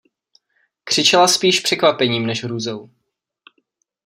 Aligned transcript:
Křičela 0.83 1.27
spíš 1.27 1.59
překvapením 1.59 2.25
než 2.25 2.43
hrůzou. 2.43 2.89